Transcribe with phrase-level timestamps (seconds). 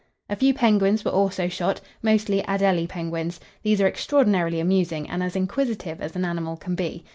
[0.31, 5.35] A few penguins were also shot, mostly Adélie penguins; these are extraordinarily amusing, and as
[5.35, 7.05] inquisitive as an animal can be.